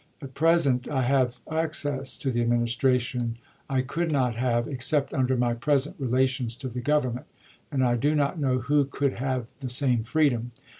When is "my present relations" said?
5.37-6.55